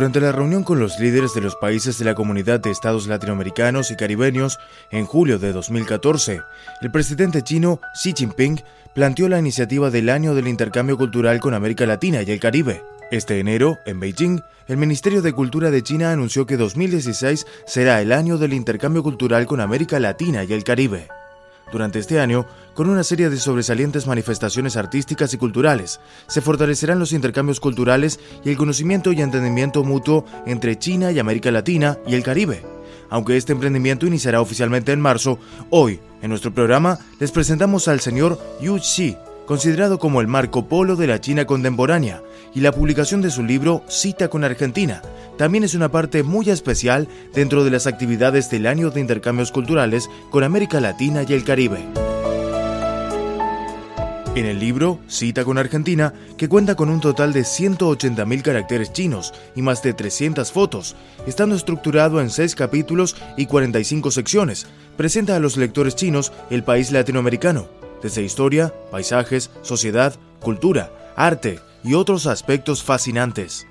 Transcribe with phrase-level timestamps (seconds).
[0.00, 3.90] Durante la reunión con los líderes de los países de la Comunidad de Estados Latinoamericanos
[3.90, 4.58] y Caribeños
[4.90, 6.40] en julio de 2014,
[6.80, 8.62] el presidente chino Xi Jinping
[8.94, 12.82] planteó la iniciativa del Año del Intercambio Cultural con América Latina y el Caribe.
[13.10, 18.12] Este enero, en Beijing, el Ministerio de Cultura de China anunció que 2016 será el
[18.12, 21.08] año del intercambio cultural con América Latina y el Caribe
[21.72, 26.00] durante este año con una serie de sobresalientes manifestaciones artísticas y culturales.
[26.26, 31.50] Se fortalecerán los intercambios culturales y el conocimiento y entendimiento mutuo entre China y América
[31.50, 32.64] Latina y el Caribe.
[33.10, 35.38] Aunque este emprendimiento iniciará oficialmente en marzo,
[35.70, 40.96] hoy, en nuestro programa, les presentamos al señor Yu Xi, considerado como el Marco Polo
[40.96, 42.22] de la China contemporánea,
[42.54, 45.02] y la publicación de su libro Cita con Argentina
[45.40, 50.10] también es una parte muy especial dentro de las actividades del año de intercambios culturales
[50.28, 51.78] con América Latina y el Caribe.
[54.34, 59.32] En el libro Cita con Argentina, que cuenta con un total de 180.000 caracteres chinos
[59.56, 60.94] y más de 300 fotos,
[61.26, 66.92] estando estructurado en 6 capítulos y 45 secciones, presenta a los lectores chinos el país
[66.92, 67.66] latinoamericano,
[68.02, 73.66] desde historia, paisajes, sociedad, cultura, arte y otros aspectos fascinantes.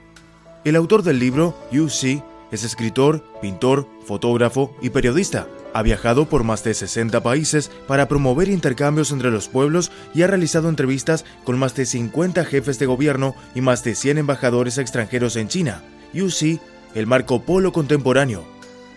[0.63, 5.47] El autor del libro, Yu Xi, es escritor, pintor, fotógrafo y periodista.
[5.73, 10.27] Ha viajado por más de 60 países para promover intercambios entre los pueblos y ha
[10.27, 15.35] realizado entrevistas con más de 50 jefes de gobierno y más de 100 embajadores extranjeros
[15.35, 15.83] en China.
[16.11, 16.59] Yu Xi,
[16.95, 18.43] el Marco Polo contemporáneo,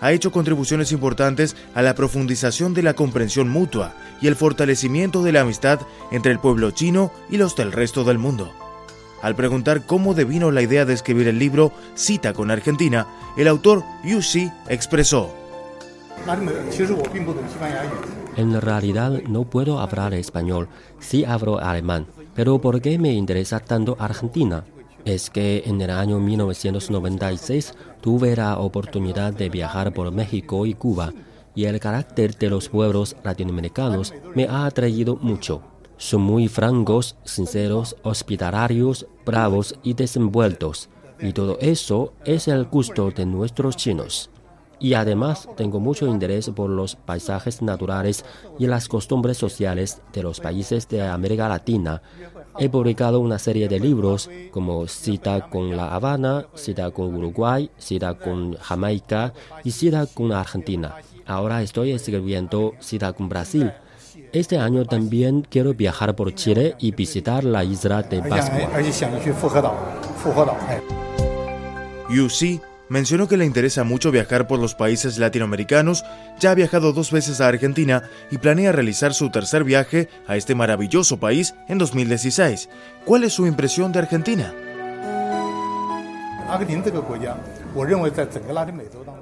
[0.01, 5.33] ha hecho contribuciones importantes a la profundización de la comprensión mutua y el fortalecimiento de
[5.33, 8.53] la amistad entre el pueblo chino y los del resto del mundo.
[9.21, 13.07] Al preguntar cómo devino la idea de escribir el libro Cita con Argentina,
[13.37, 15.35] el autor Yu Xi expresó:
[18.37, 20.69] En realidad no puedo hablar español,
[21.01, 22.07] sí hablo alemán.
[22.35, 24.65] Pero ¿por qué me interesa tanto Argentina?
[25.05, 31.13] Es que en el año 1996 tuve la oportunidad de viajar por México y Cuba
[31.55, 35.63] y el carácter de los pueblos latinoamericanos me ha atraído mucho.
[35.97, 40.89] Son muy francos, sinceros, hospitalarios, bravos y desenvueltos.
[41.21, 44.31] Y todo eso es el gusto de nuestros chinos.
[44.81, 48.25] Y además tengo mucho interés por los paisajes naturales
[48.59, 52.03] y las costumbres sociales de los países de América Latina,
[52.59, 58.15] He publicado una serie de libros como Cita con La Habana, Cita con Uruguay, Cita
[58.15, 59.33] con Jamaica
[59.65, 60.97] y Cita con Argentina.
[61.27, 63.73] Ahora estoy escribiendo Cita con Brasil.
[64.33, 68.71] Este año también quiero viajar por Chile y visitar la isla de Pascua.
[72.89, 76.05] mencionó que le interesa mucho viajar por los países latinoamericanos,
[76.39, 80.55] ya ha viajado dos veces a Argentina y planea realizar su tercer viaje a este
[80.55, 82.69] maravilloso país en 2016.
[83.05, 84.53] ¿Cuál es su impresión de Argentina?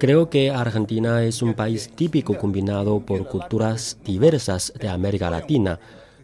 [0.00, 5.78] Creo que Argentina es un país típico combinado por culturas diversas de América Latina.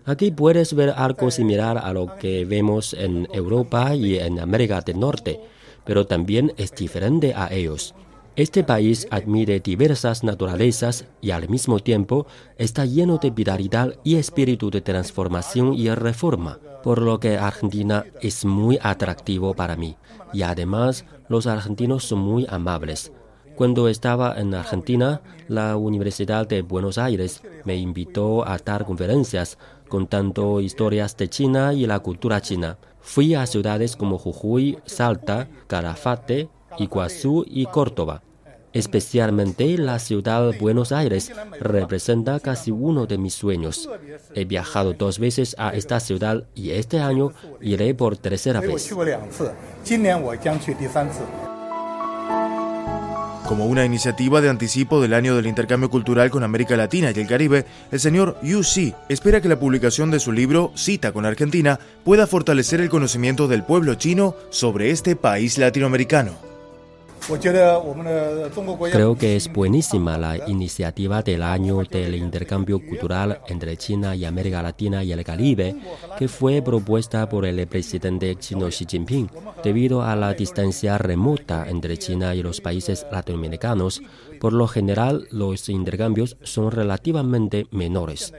[0.05, 4.99] Aquí puedes ver algo similar a lo que vemos en Europa y en América del
[4.99, 5.39] Norte
[5.87, 7.95] pero también es diferente a ellos.
[8.35, 12.27] Este país admite diversas naturalezas y al mismo tiempo
[12.59, 18.45] está lleno de vitalidad y espíritu de transformación y reforma, por lo que Argentina es
[18.45, 19.97] muy atractivo para mí.
[20.35, 23.11] Y además los argentinos son muy amables.
[23.57, 29.57] Cuando estaba en Argentina, la Universidad de Buenos Aires me invitó a dar conferencias
[29.89, 32.77] contando historias de China y la cultura china.
[33.01, 38.23] Fui a ciudades como Jujuy, Salta, Calafate, Iguazú y Córdoba.
[38.75, 43.89] Especialmente la ciudad de Buenos Aires representa casi uno de mis sueños.
[44.35, 47.33] He viajado dos veces a esta ciudad y este año
[47.63, 48.93] iré por tercera vez.
[53.47, 57.29] Como una iniciativa de anticipo del año del intercambio cultural con América Latina y el
[57.29, 61.79] Caribe, el señor Yu Xi espera que la publicación de su libro Cita con Argentina
[62.05, 66.46] pueda fortalecer el conocimiento del pueblo chino sobre este país latinoamericano.
[68.93, 74.63] Creo que es buenísima la iniciativa del año del intercambio cultural entre China y América
[74.63, 75.75] Latina y el Caribe,
[76.19, 79.29] que fue propuesta por el presidente chino Xi Jinping.
[79.65, 84.03] Debido a la distancia remota entre China y los países latinoamericanos,
[84.41, 88.33] por lo general los intercambios son relativamente menores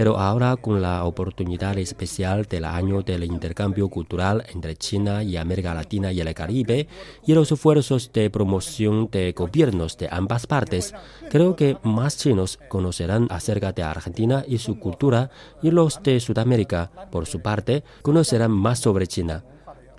[0.00, 5.74] pero ahora con la oportunidad especial del año del intercambio cultural entre China y América
[5.74, 6.88] Latina y el Caribe
[7.26, 10.94] y los esfuerzos de promoción de gobiernos de ambas partes,
[11.28, 15.30] creo que más chinos conocerán acerca de Argentina y su cultura
[15.60, 19.44] y los de Sudamérica, por su parte, conocerán más sobre China.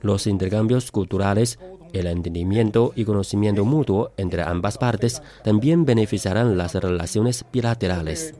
[0.02, 1.60] Los intercambios culturales
[1.94, 8.34] el entendimiento y conocimiento mutuo entre ambas partes también beneficiarán las relaciones bilaterales.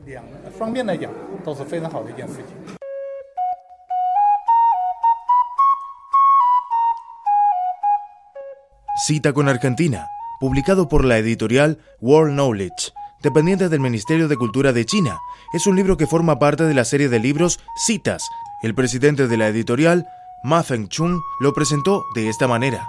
[9.06, 10.06] Cita con Argentina,
[10.38, 15.18] publicado por la editorial World Knowledge, dependiente del Ministerio de Cultura de China.
[15.52, 18.28] Es un libro que forma parte de la serie de libros Citas.
[18.62, 20.06] El presidente de la editorial,
[20.44, 22.86] Ma Fengchun, lo presentó de esta manera.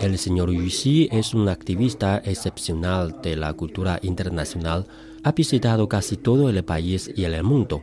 [0.00, 4.86] El señor Yu Xi es un activista excepcional de la cultura internacional.
[5.22, 7.82] Ha visitado casi todo el país y el mundo.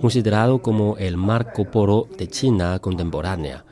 [0.00, 3.64] Considerado como el Marco Polo de China contemporánea.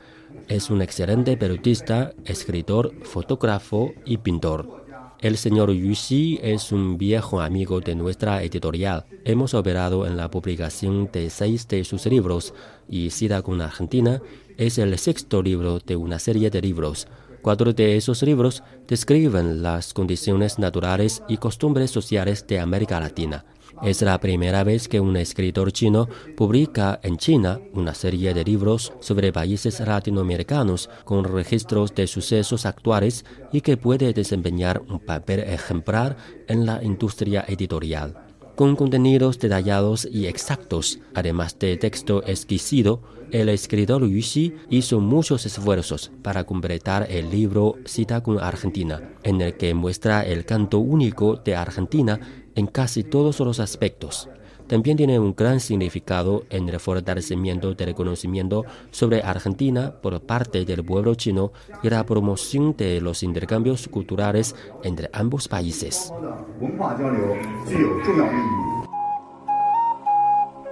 [0.47, 4.83] Es un excelente periodista, escritor, fotógrafo y pintor.
[5.19, 9.05] El señor Yu Xi es un viejo amigo de nuestra editorial.
[9.23, 12.53] Hemos operado en la publicación de seis de sus libros
[12.89, 14.21] y Cita con Argentina
[14.57, 17.07] es el sexto libro de una serie de libros.
[17.41, 23.45] Cuatro de esos libros describen las condiciones naturales y costumbres sociales de América Latina.
[23.81, 26.07] Es la primera vez que un escritor chino
[26.37, 33.25] publica en China una serie de libros sobre países latinoamericanos con registros de sucesos actuales
[33.51, 36.15] y que puede desempeñar un papel ejemplar
[36.47, 38.22] en la industria editorial.
[38.55, 43.01] Con contenidos detallados y exactos, además de texto exquisito,
[43.31, 49.41] el escritor Yu Xi hizo muchos esfuerzos para completar el libro Cita con Argentina, en
[49.41, 52.19] el que muestra el canto único de Argentina
[52.53, 54.29] en casi todos los aspectos.
[54.73, 60.83] También tiene un gran significado en el fortalecimiento del conocimiento sobre Argentina por parte del
[60.83, 61.51] pueblo chino
[61.83, 66.11] y la promoción de los intercambios culturales entre ambos países.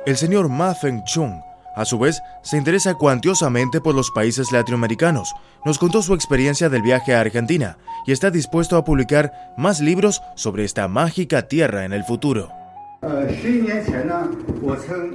[0.08, 1.40] El señor Ma Feng-chung
[1.76, 5.34] a su vez, se interesa cuantiosamente por los países latinoamericanos.
[5.64, 10.22] Nos contó su experiencia del viaje a Argentina y está dispuesto a publicar más libros
[10.36, 12.61] sobre esta mágica tierra en el futuro.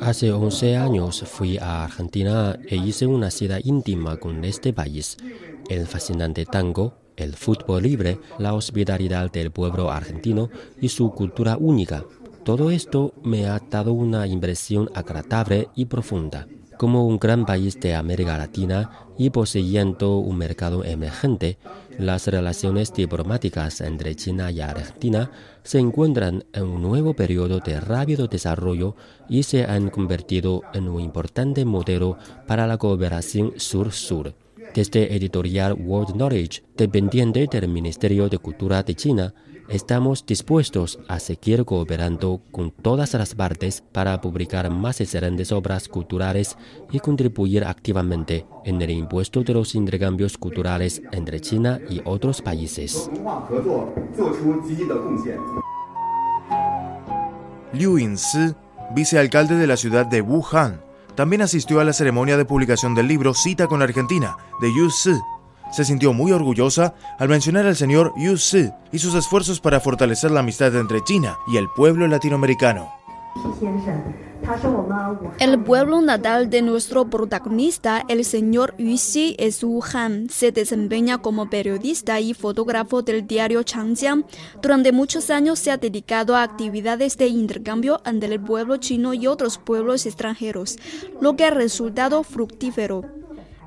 [0.01, 5.17] Hace 11 años fui a Argentina e hice una cita íntima con este país.
[5.69, 10.51] El fascinante tango, el fútbol libre, la hospitalidad del pueblo argentino
[10.81, 12.05] y su cultura única
[12.47, 16.47] todo esto me ha dado una impresión agradable y profunda.
[16.79, 21.57] Como un gran país de América Latina y poseyendo un mercado emergente,
[21.99, 25.31] las relaciones diplomáticas entre China y Argentina
[25.63, 28.95] se encuentran en un nuevo periodo de rápido desarrollo
[29.27, 34.35] y se han convertido en un importante modelo para la cooperación sur-sur.
[34.75, 39.33] Desde Editorial World Knowledge, dependiente del Ministerio de Cultura de China,
[39.69, 46.57] Estamos dispuestos a seguir cooperando con todas las partes para publicar más excelentes obras culturales
[46.93, 53.11] y contribuir activamente en el impuesto de los intercambios culturales entre China y otros países.
[57.73, 58.55] Liu Yinsi,
[58.95, 60.81] vicealcalde de la ciudad de Wuhan,
[61.17, 65.11] también asistió a la ceremonia de publicación del libro Cita con Argentina de Yu Si
[65.73, 70.31] se sintió muy orgullosa al mencionar al señor Yu Si y sus esfuerzos para fortalecer
[70.31, 72.97] la amistad entre China y el pueblo latinoamericano.
[75.39, 80.29] El pueblo natal de nuestro protagonista, el señor Yu Xi, es Wuhan.
[80.31, 84.25] Se desempeña como periodista y fotógrafo del diario Changjiang.
[84.63, 89.27] Durante muchos años se ha dedicado a actividades de intercambio entre el pueblo chino y
[89.27, 90.79] otros pueblos extranjeros,
[91.21, 93.16] lo que ha resultado fructífero.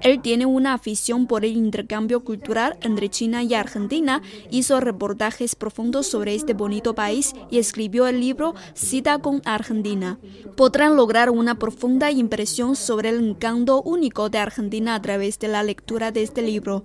[0.01, 6.07] Él tiene una afición por el intercambio cultural entre China y Argentina, hizo reportajes profundos
[6.07, 10.19] sobre este bonito país y escribió el libro Cita con Argentina.
[10.55, 15.63] Podrán lograr una profunda impresión sobre el encanto único de Argentina a través de la
[15.63, 16.83] lectura de este libro.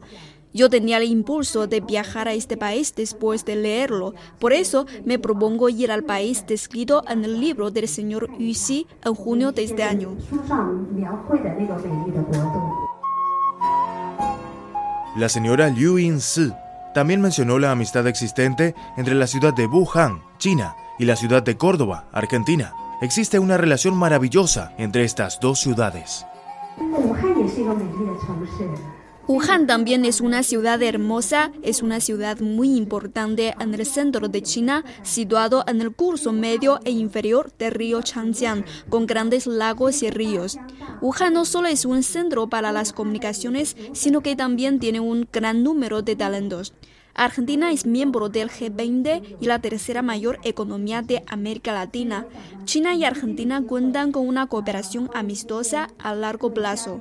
[0.53, 5.19] Yo tenía el impulso de viajar a este país después de leerlo, por eso me
[5.19, 9.65] propongo ir al país descrito en el libro del señor Yu Xi en junio de
[9.65, 10.17] este año.
[15.17, 16.53] La señora Liu Yin-si
[16.93, 21.57] también mencionó la amistad existente entre la ciudad de Wuhan, China, y la ciudad de
[21.57, 22.73] Córdoba, Argentina.
[23.01, 26.27] Existe una relación maravillosa entre estas dos ciudades.
[29.27, 34.43] Wuhan también es una ciudad hermosa, es una ciudad muy importante en el centro de
[34.43, 40.11] China, situado en el curso medio e inferior del río Changjiang, con grandes lagos y
[40.11, 40.59] ríos.
[41.01, 45.63] Wuhan no solo es un centro para las comunicaciones, sino que también tiene un gran
[45.63, 46.75] número de talentos.
[47.15, 52.27] Argentina es miembro del G20 y la tercera mayor economía de América Latina.
[52.65, 57.01] China y Argentina cuentan con una cooperación amistosa a largo plazo.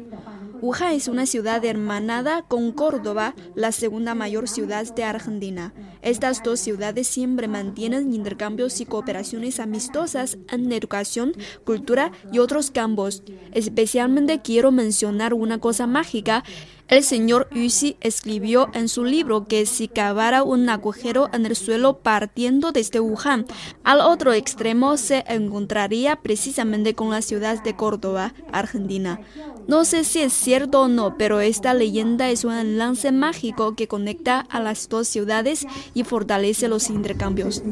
[0.63, 5.74] Wuhan es una ciudad hermanada con Córdoba, la segunda mayor ciudad de Argentina.
[6.01, 11.34] Estas dos ciudades siempre mantienen intercambios y cooperaciones amistosas en educación,
[11.65, 13.24] cultura y otros campos.
[13.51, 16.46] Especialmente quiero mencionar una cosa mágica
[16.88, 22.00] el señor Yuxi escribió en su libro que si cavara un agujero en el suelo
[22.00, 23.46] partiendo desde Wuhan,
[23.84, 29.20] al otro extremo se encontraría precisamente con la ciudad de Córdoba, Argentina.
[29.68, 33.88] No sé si es cierto o no, pero esta leyenda es un enlace mágico que
[33.88, 37.63] conecta a las dos ciudades y fortalece los intercambios.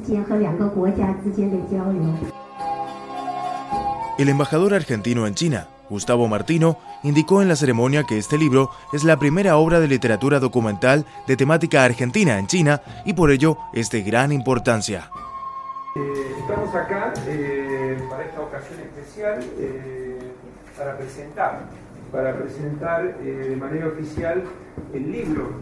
[4.18, 9.04] El embajador argentino en China, Gustavo Martino, indicó en la ceremonia que este libro es
[9.04, 13.92] la primera obra de literatura documental de temática argentina en China y por ello es
[13.92, 15.10] de gran importancia.
[15.98, 20.18] Eh, estamos acá eh, para esta ocasión especial eh,
[20.78, 21.60] para presentar,
[22.10, 24.44] para presentar de manera oficial
[24.94, 25.62] el libro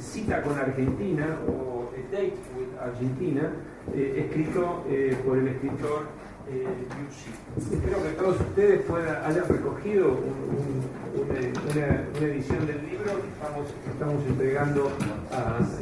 [0.00, 3.52] Cita con Argentina o Date with Argentina,
[3.94, 4.84] escrito
[5.24, 6.08] por el escritor
[6.50, 6.66] eh,
[7.56, 10.18] Espero que todos ustedes puedan, hayan recogido
[11.14, 14.90] una, edición del libro que estamos, entregando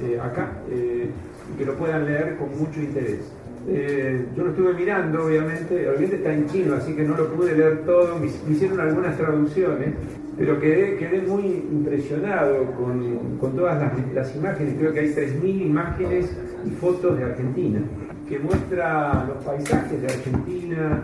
[0.03, 1.11] eh, acá eh,
[1.53, 3.21] y que lo puedan leer con mucho interés.
[3.69, 7.55] Eh, yo lo estuve mirando, obviamente, obviamente está en chino, así que no lo pude
[7.55, 9.95] leer todo, me, hicieron algunas traducciones,
[10.37, 15.67] pero quedé, quedé muy impresionado con, con todas las, las imágenes, creo que hay 3.000
[15.67, 16.35] imágenes
[16.67, 17.81] y fotos de Argentina
[18.31, 21.03] que muestra los paisajes de Argentina,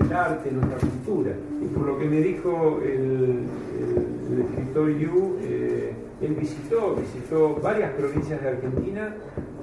[0.00, 1.32] el arte, nuestra cultura.
[1.60, 3.46] Y por lo que me dijo el,
[4.38, 5.77] escritor Yu, eh,
[6.20, 9.14] él visitó, visitó varias provincias de Argentina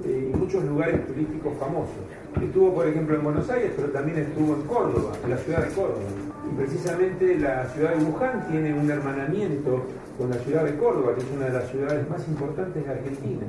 [0.05, 1.95] eh, y muchos lugares turísticos famosos.
[2.41, 5.73] Estuvo, por ejemplo, en Buenos Aires, pero también estuvo en Córdoba, en la ciudad de
[5.73, 6.03] Córdoba.
[6.49, 9.83] Y precisamente la ciudad de Wuhan tiene un hermanamiento
[10.17, 13.45] con la ciudad de Córdoba, que es una de las ciudades más importantes de Argentina.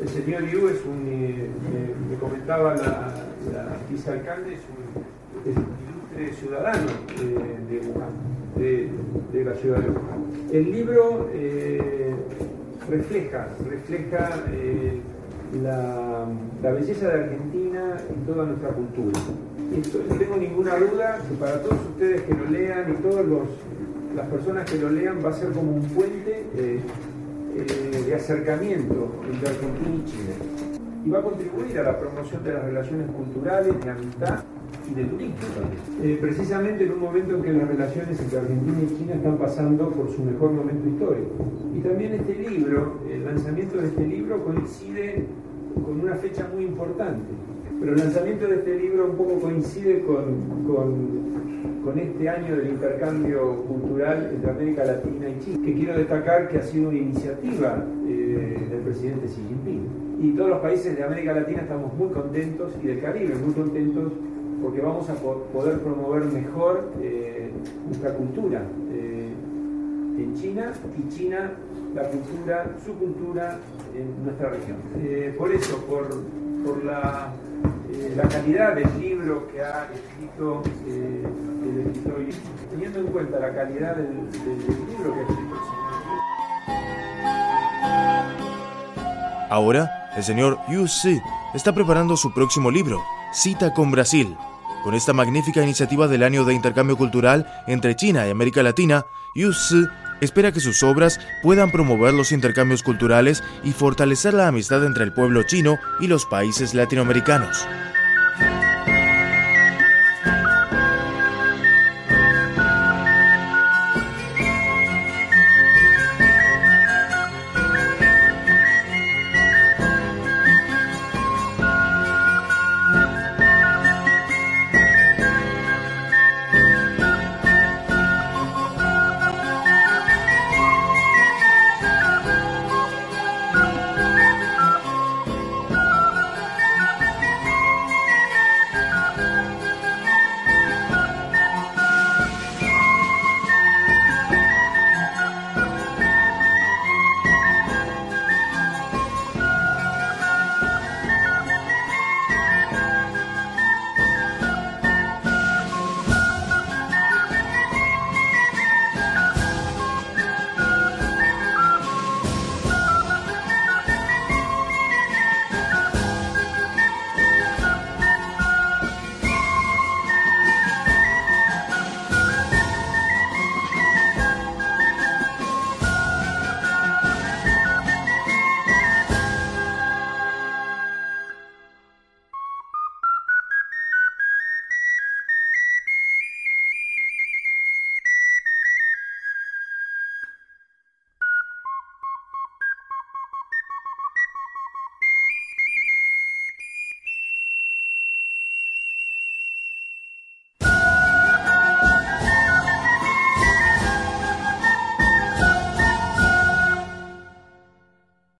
[0.00, 1.48] El señor Liu es un, eh,
[2.10, 3.12] me, comentaba la,
[3.90, 8.12] vicealcalde, es un, ilustre ciudadano eh, de Wuhan,
[9.32, 10.26] de, la ciudad de Wuhan.
[10.52, 11.28] El libro
[12.88, 14.30] eh, refleja, refleja
[15.62, 16.26] la,
[16.62, 19.18] la, belleza de Argentina y toda nuestra cultura.
[20.08, 23.48] no tengo ninguna duda que para todos ustedes que lo lean y todos los
[24.16, 26.80] las personas que lo lean va a ser como un puente eh,
[27.54, 30.34] eh, de acercamiento entre Argentina y Chile.
[31.04, 34.42] Y va a contribuir a la promoción de las relaciones culturales, de amistad
[36.02, 39.90] eh, precisamente en un momento en que las relaciones entre Argentina y China están pasando
[39.90, 41.30] por su mejor momento histórico.
[41.74, 45.24] Y también este libro, el lanzamiento de este libro coincide
[45.74, 47.24] con una fecha muy importante.
[47.80, 53.62] Pero el lanzamiento de este libro un poco coincide con, con, este año del intercambio
[53.62, 58.66] cultural entre América Latina y Chile, que quiero destacar que ha sido una iniciativa eh,
[58.70, 59.88] del presidente Xi Jinping.
[60.20, 64.12] Y todos los países de América Latina estamos muy contentos y del Caribe muy contentos
[64.62, 67.50] porque vamos a poder promover mejor eh,
[67.86, 69.32] nuestra cultura eh,
[70.18, 71.52] en China y China
[71.94, 73.58] la cultura, su cultura
[73.94, 74.76] en nuestra región.
[75.38, 76.08] por eso, por,
[76.64, 77.32] por la
[77.92, 81.22] eh, la calidad del libro que ha escrito eh,
[81.62, 82.18] el escritor,
[82.70, 84.28] teniendo en cuenta la calidad del,
[84.88, 85.92] libro que ha escrito el señor.
[89.48, 91.20] Ahora, el señor Yu Si
[91.54, 93.00] está preparando su próximo libro,
[93.36, 94.34] Cita con Brasil.
[94.82, 99.52] Con esta magnífica iniciativa del año de intercambio cultural entre China y América Latina, Yu
[99.52, 99.84] Si
[100.22, 105.12] espera que sus obras puedan promover los intercambios culturales y fortalecer la amistad entre el
[105.12, 107.66] pueblo chino y los países latinoamericanos.